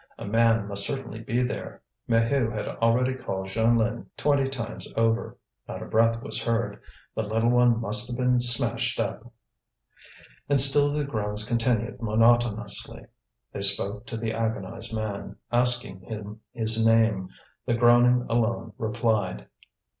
A 0.17 0.25
man 0.25 0.67
must 0.67 0.87
certainly 0.87 1.19
be 1.19 1.43
there. 1.43 1.83
Maheu 2.09 2.51
had 2.51 2.67
already 2.67 3.13
called 3.13 3.49
Jeanlin 3.49 4.07
twenty 4.17 4.49
times 4.49 4.91
over. 4.97 5.37
Not 5.67 5.83
a 5.83 5.85
breath 5.85 6.23
was 6.23 6.41
heard. 6.41 6.81
The 7.13 7.21
little 7.21 7.51
one 7.51 7.79
must 7.79 8.07
have 8.07 8.17
been 8.17 8.39
smashed 8.39 8.99
up. 8.99 9.31
And 10.49 10.59
still 10.59 10.91
the 10.91 11.05
groans 11.05 11.43
continued 11.47 12.01
monotonously. 12.01 13.05
They 13.53 13.61
spoke 13.61 14.07
to 14.07 14.17
the 14.17 14.33
agonized 14.33 14.91
man, 14.91 15.35
asking 15.51 15.99
him 15.99 16.39
his 16.51 16.83
name. 16.83 17.29
The 17.67 17.75
groaning 17.75 18.25
alone 18.27 18.73
replied. 18.79 19.45